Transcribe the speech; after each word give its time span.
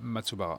Matsubara. 0.00 0.58